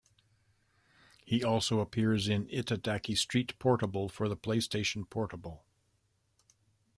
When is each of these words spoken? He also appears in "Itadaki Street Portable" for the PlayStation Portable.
He 1.23 1.43
also 1.43 1.79
appears 1.79 2.27
in 2.27 2.47
"Itadaki 2.47 3.15
Street 3.15 3.53
Portable" 3.59 4.09
for 4.09 4.27
the 4.27 4.35
PlayStation 4.35 5.07
Portable. 5.07 5.63